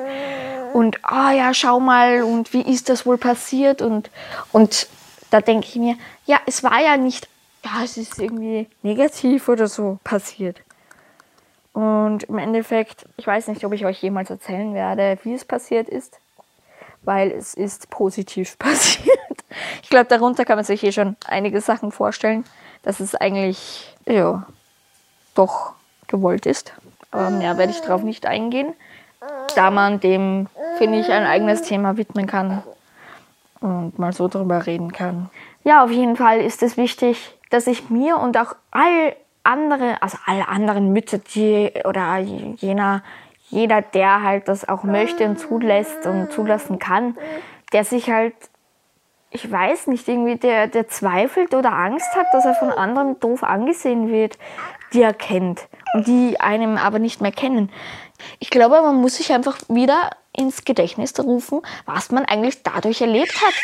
und 0.72 0.98
ah 1.02 1.30
oh 1.30 1.36
ja, 1.36 1.54
schau 1.54 1.80
mal 1.80 2.22
und 2.22 2.52
wie 2.52 2.60
ist 2.60 2.88
das 2.88 3.06
wohl 3.06 3.18
passiert 3.18 3.82
und 3.82 4.10
und 4.52 4.86
da 5.30 5.40
denke 5.40 5.66
ich 5.66 5.76
mir, 5.76 5.96
ja, 6.26 6.38
es 6.46 6.62
war 6.62 6.80
ja 6.80 6.96
nicht, 6.96 7.28
ja, 7.68 7.84
es 7.84 7.96
ist 7.96 8.18
irgendwie 8.18 8.68
negativ 8.82 9.48
oder 9.48 9.68
so 9.68 9.98
passiert. 10.04 10.60
Und 11.72 12.25
im 12.25 12.38
Endeffekt, 12.38 13.06
ich 13.16 13.26
weiß 13.26 13.48
nicht, 13.48 13.64
ob 13.64 13.72
ich 13.72 13.84
euch 13.84 14.02
jemals 14.02 14.30
erzählen 14.30 14.75
werde, 14.75 15.18
wie 15.22 15.34
es 15.34 15.44
passiert 15.44 15.88
ist, 15.88 16.18
weil 17.02 17.30
es 17.30 17.54
ist 17.54 17.90
positiv 17.90 18.58
passiert. 18.58 19.18
Ich 19.82 19.90
glaube, 19.90 20.06
darunter 20.06 20.44
kann 20.44 20.56
man 20.56 20.64
sich 20.64 20.80
hier 20.80 20.92
schon 20.92 21.16
einige 21.26 21.60
Sachen 21.60 21.92
vorstellen, 21.92 22.44
dass 22.82 23.00
es 23.00 23.14
eigentlich, 23.14 23.94
ja, 24.06 24.46
doch 25.34 25.72
gewollt 26.06 26.46
ist. 26.46 26.72
Aber 27.10 27.30
mehr 27.30 27.56
werde 27.58 27.72
ich 27.72 27.80
darauf 27.80 28.02
nicht 28.02 28.26
eingehen, 28.26 28.75
da 29.54 29.70
man 29.70 30.00
dem, 30.00 30.48
finde 30.76 31.00
ich, 31.00 31.10
ein 31.10 31.26
eigenes 31.26 31.62
Thema 31.62 31.96
widmen 31.96 32.26
kann 32.26 32.62
und 33.60 33.98
mal 33.98 34.12
so 34.12 34.28
drüber 34.28 34.66
reden 34.66 34.92
kann. 34.92 35.30
Ja, 35.64 35.84
auf 35.84 35.90
jeden 35.90 36.16
Fall 36.16 36.40
ist 36.40 36.62
es 36.62 36.76
wichtig, 36.76 37.38
dass 37.50 37.66
ich 37.66 37.90
mir 37.90 38.18
und 38.18 38.36
auch 38.36 38.54
all 38.70 39.14
andere, 39.42 40.02
also 40.02 40.18
alle 40.26 40.48
anderen 40.48 40.92
Mütter, 40.92 41.18
die 41.18 41.72
oder 41.84 42.18
jener, 42.18 43.02
jeder, 43.48 43.80
der 43.80 44.22
halt 44.22 44.48
das 44.48 44.68
auch 44.68 44.84
möchte 44.84 45.24
und 45.24 45.38
zulässt 45.38 46.06
und 46.06 46.30
zulassen 46.30 46.78
kann, 46.78 47.16
der 47.72 47.84
sich 47.84 48.10
halt, 48.10 48.34
ich 49.30 49.50
weiß 49.50 49.86
nicht, 49.86 50.06
irgendwie, 50.08 50.36
der, 50.36 50.68
der 50.68 50.88
zweifelt 50.88 51.54
oder 51.54 51.72
Angst 51.72 52.14
hat, 52.14 52.26
dass 52.32 52.44
er 52.44 52.54
von 52.54 52.70
anderen 52.70 53.18
doof 53.20 53.42
angesehen 53.42 54.08
wird, 54.10 54.38
die 54.92 55.02
er 55.02 55.14
kennt 55.14 55.68
und 55.94 56.06
die 56.06 56.40
einem 56.40 56.76
aber 56.76 56.98
nicht 56.98 57.20
mehr 57.20 57.32
kennen. 57.32 57.70
Ich 58.38 58.50
glaube, 58.50 58.80
man 58.82 58.96
muss 58.96 59.16
sich 59.16 59.32
einfach 59.32 59.58
wieder 59.68 60.10
ins 60.38 60.64
Gedächtnis 60.64 61.18
rufen, 61.18 61.62
was 61.85 62.11
man 62.11 62.25
eigentlich 62.25 62.62
dadurch 62.62 63.00
erlebt 63.00 63.35
hat. 63.42 63.54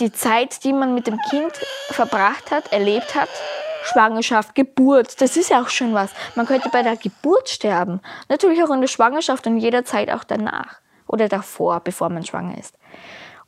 Die 0.00 0.12
Zeit, 0.12 0.64
die 0.64 0.72
man 0.72 0.94
mit 0.94 1.06
dem 1.06 1.18
Kind 1.28 1.52
verbracht 1.90 2.50
hat, 2.50 2.72
erlebt 2.72 3.14
hat, 3.14 3.28
Schwangerschaft, 3.84 4.54
Geburt, 4.54 5.20
das 5.20 5.36
ist 5.36 5.50
ja 5.50 5.62
auch 5.62 5.68
schon 5.68 5.94
was. 5.94 6.10
Man 6.34 6.46
könnte 6.46 6.68
bei 6.70 6.82
der 6.82 6.96
Geburt 6.96 7.48
sterben. 7.48 8.00
Natürlich 8.28 8.62
auch 8.62 8.70
in 8.70 8.80
der 8.80 8.88
Schwangerschaft 8.88 9.46
und 9.46 9.58
jederzeit 9.58 10.10
auch 10.10 10.24
danach 10.24 10.80
oder 11.06 11.28
davor, 11.28 11.80
bevor 11.80 12.08
man 12.08 12.24
schwanger 12.24 12.56
ist. 12.58 12.74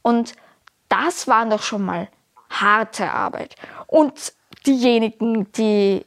Und 0.03 0.35
das 0.89 1.29
war 1.29 1.47
doch 1.47 1.63
schon 1.63 1.83
mal 1.83 2.09
harte 2.51 3.11
Arbeit. 3.11 3.57
Und 3.87 4.35
diejenigen, 4.67 5.51
die 5.53 6.05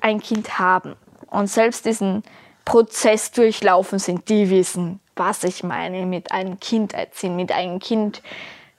ein 0.00 0.20
Kind 0.20 0.58
haben 0.58 0.96
und 1.30 1.46
selbst 1.46 1.86
diesen 1.86 2.22
Prozess 2.64 3.30
durchlaufen 3.30 3.98
sind, 3.98 4.28
die 4.28 4.50
wissen, 4.50 5.00
was 5.16 5.44
ich 5.44 5.62
meine 5.62 6.06
mit 6.06 6.32
einem 6.32 6.60
Kind 6.60 6.94
erziehen, 6.94 7.36
mit 7.36 7.52
einem 7.52 7.78
Kind 7.78 8.22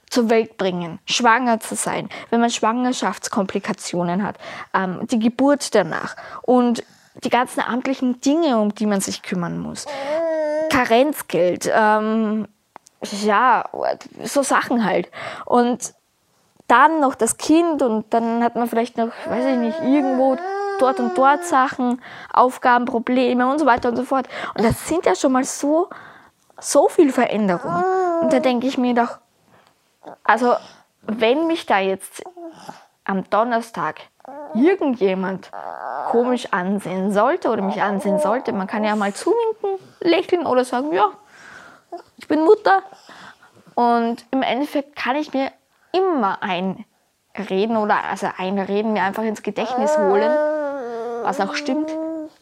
zur 0.09 0.29
Welt 0.29 0.57
bringen, 0.57 0.99
schwanger 1.05 1.59
zu 1.59 1.75
sein, 1.75 2.09
wenn 2.29 2.39
man 2.39 2.49
Schwangerschaftskomplikationen 2.49 4.23
hat, 4.23 4.37
ähm, 4.73 5.07
die 5.07 5.19
Geburt 5.19 5.73
danach 5.73 6.15
und 6.43 6.83
die 7.23 7.29
ganzen 7.29 7.61
amtlichen 7.61 8.21
Dinge, 8.21 8.59
um 8.59 8.73
die 8.75 8.85
man 8.85 9.01
sich 9.01 9.21
kümmern 9.21 9.57
muss. 9.57 9.85
Karenzgeld, 10.69 11.71
ähm, 11.73 12.47
ja, 13.01 13.65
so 14.23 14.43
Sachen 14.43 14.85
halt. 14.85 15.09
Und 15.45 15.93
dann 16.67 16.99
noch 16.99 17.15
das 17.15 17.37
Kind 17.37 17.81
und 17.81 18.05
dann 18.13 18.43
hat 18.43 18.55
man 18.55 18.67
vielleicht 18.67 18.97
noch, 18.97 19.09
weiß 19.27 19.45
ich 19.45 19.57
nicht, 19.57 19.79
irgendwo 19.81 20.37
dort 20.79 20.99
und 20.99 21.17
dort 21.17 21.45
Sachen, 21.45 22.01
Aufgaben, 22.33 22.85
Probleme 22.85 23.47
und 23.49 23.59
so 23.59 23.65
weiter 23.65 23.89
und 23.89 23.95
so 23.95 24.03
fort. 24.03 24.27
Und 24.55 24.63
das 24.63 24.87
sind 24.87 25.05
ja 25.05 25.15
schon 25.15 25.31
mal 25.31 25.43
so, 25.43 25.89
so 26.65 26.89
viel 26.89 27.11
Veränderungen. 27.11 27.83
Und 28.21 28.33
da 28.33 28.39
denke 28.39 28.67
ich 28.67 28.77
mir 28.77 28.95
doch, 28.95 29.19
also, 30.23 30.55
wenn 31.03 31.47
mich 31.47 31.65
da 31.65 31.79
jetzt 31.79 32.23
am 33.03 33.29
Donnerstag 33.29 34.01
irgendjemand 34.55 35.51
komisch 36.09 36.47
ansehen 36.51 37.11
sollte 37.11 37.49
oder 37.49 37.61
mich 37.61 37.81
ansehen 37.81 38.19
sollte, 38.19 38.51
man 38.51 38.67
kann 38.67 38.83
ja 38.83 38.95
mal 38.95 39.13
zuwinken, 39.13 39.79
lächeln 39.99 40.45
oder 40.45 40.65
sagen, 40.65 40.91
ja, 40.91 41.11
ich 42.17 42.27
bin 42.27 42.43
Mutter. 42.43 42.81
Und 43.75 44.25
im 44.31 44.41
Endeffekt 44.41 44.95
kann 44.95 45.15
ich 45.17 45.33
mir 45.33 45.51
immer 45.91 46.39
einreden 46.41 47.77
oder 47.77 48.03
also 48.03 48.27
einreden, 48.37 48.93
mir 48.93 49.03
einfach 49.03 49.23
ins 49.23 49.43
Gedächtnis 49.43 49.97
holen, 49.97 50.31
was 51.23 51.39
auch 51.41 51.55
stimmt, 51.55 51.91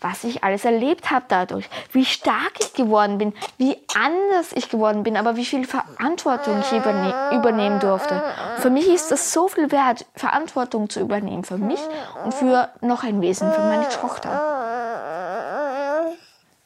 was 0.04 0.24
ich 0.26 0.44
alles 0.44 0.66
erlebt 0.66 1.12
habe 1.12 1.26
dadurch, 1.28 1.70
wie 1.92 2.06
stark 2.06 2.54
ich 2.60 2.74
geworden 2.74 3.18
bin, 3.18 3.34
wie 3.58 3.78
anders 3.96 4.52
ich 4.54 4.70
geworden 4.70 5.04
bin, 5.04 5.16
aber 5.16 5.38
wie 5.38 5.46
viel 5.46 5.66
Verantwortung 5.66 6.60
ich 6.60 6.72
überne 6.72 7.14
übernehmen 7.32 7.80
durfte. 7.80 8.22
Für 8.58 8.70
mich 8.70 8.88
ist 8.88 9.12
das 9.12 9.32
so 9.32 9.48
viel 9.48 9.72
wert, 9.72 10.06
Verantwortung 10.16 10.90
zu 10.90 11.00
übernehmen, 11.00 11.44
für 11.44 11.58
mich 11.58 11.80
und 12.24 12.34
für 12.34 12.70
noch 12.82 13.04
ein 13.04 13.22
Wesen, 13.22 13.52
für 13.54 13.62
meine 13.62 13.88
Tochter. 13.90 14.42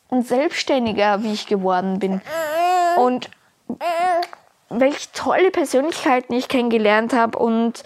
Und 0.10 0.28
selbstständiger, 0.28 1.22
wie 1.22 1.34
ich 1.34 1.48
geworden 1.48 2.00
bin. 2.00 2.22
Und 2.98 3.30
welche 4.70 5.12
tolle 5.14 5.52
Persönlichkeiten 5.52 6.34
ich 6.34 6.48
kennengelernt 6.48 7.14
habe 7.14 7.38
und 7.38 7.84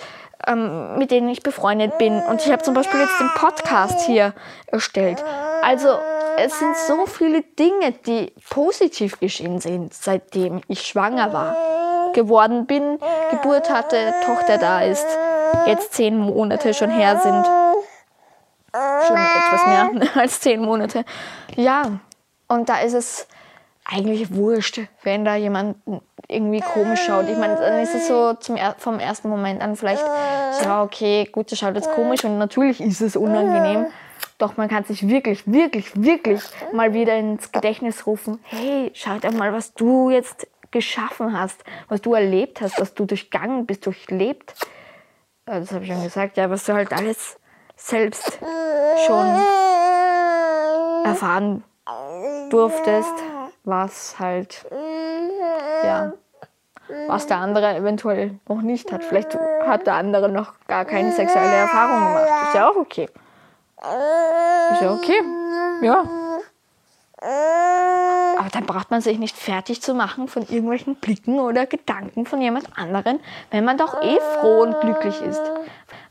ähm, 0.48 0.98
mit 0.98 1.12
denen 1.12 1.29
ich 1.29 1.43
befreundet 1.43 1.98
bin. 1.98 2.22
Und 2.22 2.41
ich 2.46 2.51
habe 2.51 2.63
zum 2.63 2.74
Beispiel 2.74 3.00
jetzt 3.00 3.20
den 3.20 3.29
Podcast 3.36 4.01
hier 4.05 4.34
erstellt. 4.67 5.24
Also 5.63 5.89
es 6.38 6.58
sind 6.58 6.75
so 6.75 7.06
viele 7.06 7.41
Dinge, 7.41 7.91
die 8.06 8.34
positiv 8.50 9.20
geschehen 9.20 9.60
sind, 9.60 9.94
seitdem 9.94 10.62
ich 10.68 10.82
schwanger 10.82 11.34
war, 11.34 11.56
geworden 12.13 12.65
bin, 12.65 12.98
Geburt 13.30 13.70
hatte, 13.70 14.13
Tochter 14.25 14.58
da 14.58 14.82
ist, 14.82 15.06
jetzt 15.65 15.94
zehn 15.94 16.18
Monate 16.18 16.74
schon 16.74 16.89
her 16.89 17.20
sind. 17.20 17.46
Schon 18.74 19.18
etwas 19.18 19.65
mehr 19.65 19.91
als 20.22 20.39
zehn 20.39 20.62
Monate. 20.62 21.03
Ja, 21.56 22.00
und 22.48 22.70
da 22.70 22.80
ist 22.80 22.94
es 22.94 23.27
eigentlich 23.86 24.34
wurscht, 24.34 24.80
wenn 25.03 25.25
da 25.25 25.36
jemand 25.36 25.77
irgendwie 26.27 26.62
komisch 26.62 27.03
schaut. 27.06 27.27
Ich 27.27 27.38
meine, 27.38 27.56
dann 27.56 27.80
ist 27.80 27.94
es 27.94 28.08
so 28.08 28.34
zum, 28.34 28.58
vom 28.77 29.00
ersten 29.00 29.30
Moment 29.30 29.62
an 29.62 29.75
vielleicht, 29.75 30.03
ja, 30.63 30.82
okay, 30.84 31.27
gut, 31.32 31.51
das 31.51 31.60
schaut 31.60 31.75
jetzt 31.75 31.91
komisch 31.91 32.24
und 32.24 32.38
natürlich 32.38 32.80
ist 32.80 33.01
es 33.01 33.15
unangenehm. 33.15 33.88
Doch 34.38 34.58
man 34.58 34.70
kann 34.70 34.84
sich 34.84 35.08
wirklich, 35.08 35.44
wirklich, 35.46 35.92
wirklich 35.96 36.42
mal 36.74 36.94
wieder 36.94 37.16
ins 37.16 37.51
Gedächtnis 37.51 38.08
rufen, 38.08 38.40
hey, 38.44 38.92
schau 38.94 39.18
dir 39.18 39.32
mal, 39.32 39.54
was 39.54 39.74
du 39.74 40.10
jetzt 40.10 40.48
geschaffen 40.72 41.38
hast, 41.38 41.63
was 41.90 42.01
du 42.01 42.13
erlebt 42.13 42.62
hast, 42.62 42.80
was 42.80 42.94
du 42.94 43.06
durchgangen 43.06 43.66
bist, 43.66 43.86
durchlebt. 43.86 44.54
Das 45.46 45.72
habe 45.72 45.84
ich 45.84 45.92
schon 45.92 46.04
gesagt, 46.04 46.38
ja, 46.38 46.50
was 46.50 46.66
du 46.66 46.74
halt 46.74 46.94
alles 46.94 47.38
selbst 47.75 48.40
schon 49.06 49.28
erfahren 51.04 51.63
durftest, 52.50 53.13
was 53.63 54.18
halt, 54.20 54.66
ja, 55.84 56.13
was 57.08 57.28
der 57.28 57.38
andere 57.38 57.75
eventuell 57.75 58.40
noch 58.48 58.62
nicht 58.62 58.92
hat. 58.92 59.04
Vielleicht 59.04 59.38
hat 59.66 59.88
der 59.88 59.96
andere 59.96 60.30
noch 60.30 60.54
gar 60.68 60.86
keine 60.86 61.12
sexuelle 61.12 61.54
Erfahrung 61.54 62.00
gemacht. 62.00 62.48
Ist 62.48 62.56
ja 62.56 62.70
auch 62.70 62.75
okay. 62.75 63.10
Ist 63.82 64.82
ja 64.82 64.94
okay. 64.94 65.22
Ja. 65.82 66.04
Aber 68.38 68.50
dann 68.52 68.66
braucht 68.66 68.90
man 68.90 69.02
sich 69.02 69.20
nicht 69.20 69.38
fertig 69.38 69.82
zu 69.82 69.94
machen 69.94 70.28
von 70.28 70.44
irgendwelchen 70.44 70.96
Blicken 70.96 71.40
oder 71.40 71.66
Gedanken 71.66 72.26
von 72.26 72.42
jemand 72.42 72.66
anderen, 72.76 73.20
wenn 73.52 73.64
man 73.64 73.78
doch 73.78 74.02
eh 74.02 74.20
froh 74.40 74.62
und 74.62 74.80
glücklich 74.82 75.22
ist. 75.22 75.42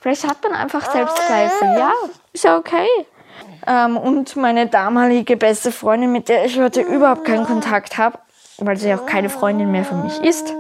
Vielleicht 0.01 0.29
hat 0.29 0.43
man 0.43 0.53
einfach 0.53 0.91
Selbstzweifel. 0.91 1.69
Ja, 1.77 1.93
ist 2.33 2.45
ja 2.45 2.57
okay. 2.57 2.87
Ähm, 3.67 3.97
und 3.97 4.37
meine 4.37 4.67
damalige 4.67 5.37
beste 5.37 5.73
Freundin, 5.73 6.13
mit 6.13 6.29
der 6.29 6.45
ich 6.45 6.59
heute 6.59 6.81
überhaupt 6.83 7.25
keinen 7.25 7.45
Kontakt 7.45 7.99
habe, 7.99 8.19
weil 8.59 8.77
sie 8.77 8.95
auch 8.95 9.07
keine 9.07 9.31
Freundin 9.31 9.71
mehr 9.71 9.85
für 9.85 9.97
mich 9.97 10.19
ist, 10.21 10.55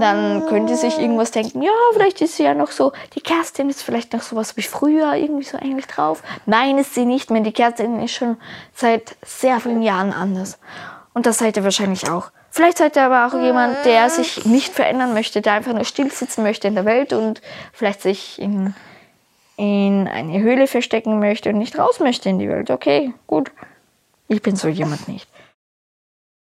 dann 0.00 0.46
könnte 0.46 0.76
sich 0.76 0.98
irgendwas 0.98 1.30
denken, 1.30 1.62
ja, 1.62 1.72
vielleicht 1.92 2.20
ist 2.20 2.36
sie 2.36 2.44
ja 2.44 2.54
noch 2.54 2.70
so, 2.70 2.92
die 3.14 3.20
Kerstin 3.20 3.70
ist 3.70 3.82
vielleicht 3.82 4.12
noch 4.12 4.22
sowas 4.22 4.56
wie 4.56 4.62
früher, 4.62 5.14
irgendwie 5.14 5.44
so 5.44 5.58
ähnlich 5.58 5.86
drauf. 5.86 6.22
Nein, 6.44 6.78
ist 6.78 6.94
sie 6.94 7.04
nicht 7.04 7.30
mehr. 7.30 7.42
Die 7.42 7.52
Kerstin 7.52 8.00
ist 8.02 8.12
schon 8.12 8.36
seit 8.74 9.16
sehr 9.24 9.60
vielen 9.60 9.82
Jahren 9.82 10.12
anders. 10.12 10.58
Und 11.14 11.26
das 11.26 11.38
seid 11.38 11.56
ihr 11.56 11.64
wahrscheinlich 11.64 12.10
auch. 12.10 12.30
Vielleicht 12.50 12.78
seid 12.78 12.96
ihr 12.96 13.04
aber 13.04 13.26
auch 13.26 13.38
jemand, 13.38 13.84
der 13.84 14.08
sich 14.08 14.44
nicht 14.46 14.72
verändern 14.72 15.12
möchte, 15.12 15.42
der 15.42 15.52
einfach 15.52 15.72
nur 15.72 15.84
still 15.84 16.10
sitzen 16.10 16.42
möchte 16.42 16.68
in 16.68 16.74
der 16.74 16.84
Welt 16.84 17.12
und 17.12 17.42
vielleicht 17.72 18.00
sich 18.00 18.40
in, 18.40 18.74
in 19.56 20.08
eine 20.08 20.40
Höhle 20.40 20.66
verstecken 20.66 21.18
möchte 21.18 21.50
und 21.50 21.58
nicht 21.58 21.78
raus 21.78 22.00
möchte 22.00 22.28
in 22.28 22.38
die 22.38 22.48
Welt. 22.48 22.70
Okay, 22.70 23.12
gut. 23.26 23.50
Ich 24.28 24.42
bin 24.42 24.56
so 24.56 24.68
jemand 24.68 25.06
nicht. 25.06 25.28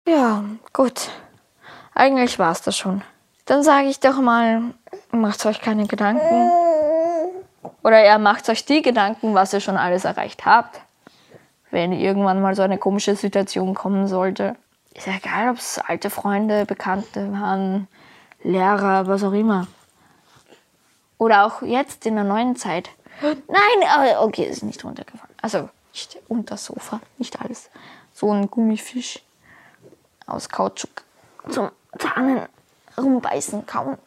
Ja, 0.08 0.44
gut. 0.74 1.10
Eigentlich 1.94 2.40
war 2.40 2.52
es 2.52 2.62
das 2.62 2.76
schon. 2.76 3.04
Dann 3.50 3.64
sage 3.64 3.88
ich 3.88 4.00
doch 4.00 4.22
mal, 4.22 4.62
macht 5.10 5.44
euch 5.48 5.60
keine 5.60 5.88
Gedanken. 5.88 6.52
Oder 7.82 8.06
ihr 8.06 8.20
macht 8.20 8.48
euch 8.48 8.64
die 8.64 8.84
Gedanken, 8.84 9.34
was 9.34 9.54
ihr 9.54 9.60
schon 9.60 9.76
alles 9.76 10.06
erreicht 10.06 10.46
habt. 10.46 10.80
Wenn 11.72 11.92
irgendwann 11.92 12.44
mal 12.44 12.54
so 12.54 12.62
eine 12.62 12.78
komische 12.78 13.16
Situation 13.16 13.74
kommen 13.74 14.08
sollte. 14.08 14.56
Ist 14.94 15.08
ja 15.08 15.14
egal, 15.14 15.50
ob 15.50 15.58
es 15.58 15.80
alte 15.80 16.12
Freunde, 16.12 16.68
Bekannte 16.68 17.32
waren, 17.32 17.88
Lehrer, 18.44 19.08
was 19.08 19.24
auch 19.24 19.34
immer. 19.34 19.66
Oder 21.18 21.44
auch 21.48 21.64
jetzt 21.64 22.06
in 22.06 22.14
der 22.14 22.26
neuen 22.26 22.56
Zeit. 22.56 22.92
Nein, 23.24 23.90
aber 23.92 24.22
okay, 24.26 24.44
ist 24.44 24.62
nicht 24.62 24.86
runtergefallen. 24.86 25.34
Also 25.42 25.70
nicht 25.92 26.20
unter 26.28 26.54
das 26.54 26.66
Sofa, 26.66 27.00
nicht 27.18 27.42
alles. 27.42 27.72
So 28.14 28.32
ein 28.32 28.52
Gummifisch 28.52 29.24
aus 30.28 30.50
Kautschuk 30.50 31.04
zum 31.50 31.72
Zahnen 31.98 32.48
rumbeißen, 33.00 33.66
kauen. 33.66 33.98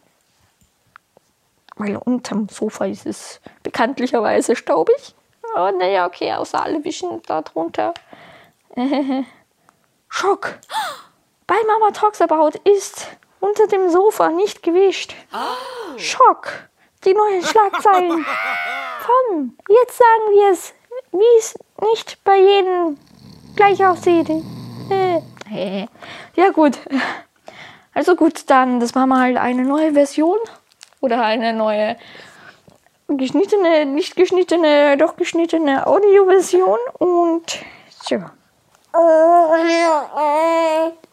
Weil 1.76 1.96
unterm 1.96 2.48
Sofa 2.48 2.84
ist 2.86 3.06
es 3.06 3.40
bekanntlicherweise 3.62 4.56
staubig. 4.56 5.14
Oh, 5.56 5.70
naja, 5.78 6.06
okay, 6.06 6.32
außer 6.32 6.62
alle 6.62 6.84
wischen 6.84 7.22
da 7.26 7.42
drunter. 7.42 7.94
Schock! 10.08 10.58
Bei 11.46 11.56
Mama 11.66 11.90
Talks 11.90 12.20
About 12.20 12.58
ist 12.64 13.08
unter 13.40 13.66
dem 13.66 13.90
Sofa 13.90 14.30
nicht 14.30 14.62
gewischt. 14.62 15.14
Oh. 15.32 15.98
Schock! 15.98 16.68
Die 17.04 17.14
neuen 17.14 17.42
Schlagzeilen 17.42 18.24
von 19.02 19.56
jetzt 19.68 19.98
sagen 19.98 20.34
wir 20.34 20.52
es, 20.52 20.72
wie 21.10 21.38
es 21.38 21.58
nicht 21.80 22.22
bei 22.24 22.38
jedem 22.38 22.96
gleich 23.56 23.84
aussieht. 23.84 24.30
Ja 26.36 26.50
gut. 26.50 26.78
Also 27.94 28.16
gut, 28.16 28.44
dann, 28.48 28.80
das 28.80 28.94
war 28.94 29.06
mal 29.06 29.36
eine 29.36 29.64
neue 29.64 29.92
Version 29.92 30.38
oder 31.00 31.22
eine 31.22 31.52
neue 31.52 31.96
geschnittene, 33.08 33.84
nicht 33.84 34.16
geschnittene, 34.16 34.96
doch 34.96 35.16
geschnittene 35.16 35.86
Audioversion 35.86 36.78
und 36.98 37.58
ja. 38.08 38.32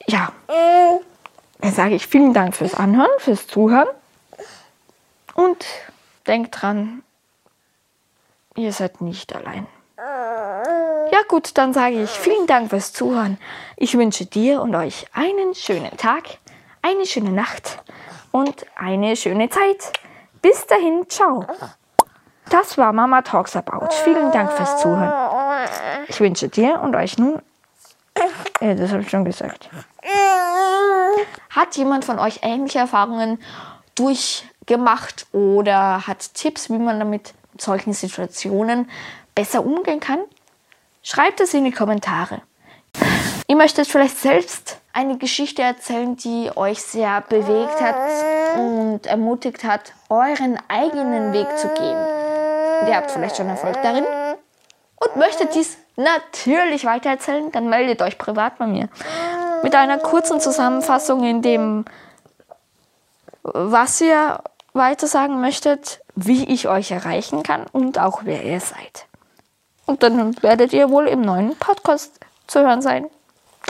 Ja. 0.08 0.32
Dann 1.62 1.72
sage 1.74 1.96
ich 1.96 2.08
vielen 2.08 2.34
Dank 2.34 2.56
fürs 2.56 2.74
Anhören, 2.74 3.10
fürs 3.18 3.48
Zuhören 3.48 3.88
und 5.36 5.66
denkt 6.28 6.62
dran, 6.62 7.04
ihr 8.56 8.72
seid 8.72 9.02
nicht 9.02 9.36
allein. 9.36 9.68
Ja 11.12 11.20
gut, 11.28 11.58
dann 11.58 11.74
sage 11.74 12.02
ich 12.04 12.10
vielen 12.10 12.48
Dank 12.48 12.70
fürs 12.70 12.94
Zuhören. 12.94 13.38
Ich 13.76 13.98
wünsche 13.98 14.26
dir 14.26 14.62
und 14.62 14.74
euch 14.76 15.08
einen 15.14 15.54
schönen 15.56 15.96
Tag 15.98 16.24
eine 16.82 17.06
schöne 17.06 17.32
Nacht 17.32 17.80
und 18.32 18.66
eine 18.76 19.16
schöne 19.16 19.50
Zeit. 19.50 19.94
Bis 20.42 20.66
dahin, 20.66 21.06
ciao. 21.10 21.46
Das 22.50 22.78
war 22.78 22.94
Mama 22.94 23.22
Talks 23.22 23.56
About. 23.56 23.94
Vielen 24.04 24.32
Dank 24.32 24.52
fürs 24.54 24.78
Zuhören. 24.78 25.68
Ich 26.08 26.20
wünsche 26.20 26.50
dir 26.50 26.80
und 26.82 26.96
euch 26.96 27.18
nun. 27.18 27.42
Ja, 28.60 28.74
das 28.74 28.92
habe 28.92 29.02
ich 29.02 29.10
schon 29.10 29.26
gesagt. 29.26 29.70
Hat 31.52 31.76
jemand 31.76 32.06
von 32.06 32.20
euch 32.20 32.40
ähnliche 32.42 32.80
Erfahrungen 32.80 33.40
durchgemacht 33.96 35.28
oder 35.32 36.08
hat 36.08 36.34
Tipps, 36.34 36.70
wie 36.70 36.80
man 36.80 37.00
damit 37.00 37.34
in 37.54 37.60
solchen 37.60 37.94
Situationen 37.94 38.90
besser 39.36 39.66
umgehen 39.66 40.00
kann? 40.00 40.20
Schreibt 41.04 41.40
es 41.40 41.54
in 41.54 41.66
die 41.66 41.72
Kommentare. 41.72 42.42
Ihr 43.48 43.56
möchtet 43.56 43.88
vielleicht 43.88 44.18
selbst 44.18 44.79
eine 44.94 45.18
Geschichte 45.18 45.62
erzählen, 45.62 46.16
die 46.16 46.52
euch 46.56 46.82
sehr 46.82 47.22
bewegt 47.22 47.82
hat 47.82 47.96
und 48.58 49.06
ermutigt 49.06 49.64
hat, 49.64 49.94
euren 50.10 50.58
eigenen 50.68 51.34
Weg 51.34 51.48
zu 51.58 51.68
gehen. 51.70 51.98
ihr 52.88 52.96
habt 52.96 53.12
vielleicht 53.12 53.38
schon 53.38 53.48
Erfolg 53.48 53.82
darin 53.84 54.06
und 54.96 55.16
möchtet 55.16 55.56
dies 55.56 55.78
natürlich 55.96 56.86
weitererzählen, 56.86 57.52
dann 57.52 57.70
meldet 57.70 58.02
euch 58.02 58.18
privat 58.18 58.58
bei 58.58 58.68
mir. 58.68 58.90
Mit 59.64 59.76
einer 59.76 59.98
kurzen 59.98 60.40
Zusammenfassung 60.40 61.24
in 61.24 61.42
dem, 61.42 61.86
was 63.44 64.02
ihr 64.02 64.42
weiter 64.74 65.08
sagen 65.08 65.42
möchtet, 65.42 66.02
wie 66.16 66.46
ich 66.46 66.68
euch 66.68 66.92
erreichen 66.92 67.44
kann 67.44 67.66
und 67.72 68.00
auch 68.00 68.22
wer 68.24 68.44
ihr 68.44 68.60
seid. 68.60 69.06
Und 69.86 70.04
dann 70.04 70.42
werdet 70.42 70.74
ihr 70.74 70.90
wohl 70.90 71.08
im 71.08 71.22
neuen 71.22 71.56
Podcast 71.58 72.20
zu 72.48 72.62
hören 72.62 72.82
sein. 72.82 73.10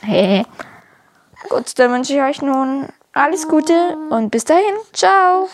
Hey. 0.03 0.45
Gut, 1.47 1.80
dann 1.80 1.91
wünsche 1.91 2.13
ich 2.13 2.21
euch 2.21 2.41
nun 2.41 2.88
alles 3.13 3.47
Gute 3.47 3.97
und 4.10 4.30
bis 4.30 4.43
dahin. 4.43 4.75
Ciao. 4.93 5.47